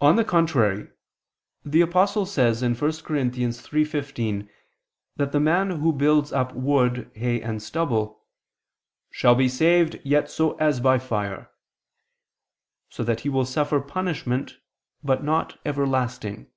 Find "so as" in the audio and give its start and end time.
10.30-10.80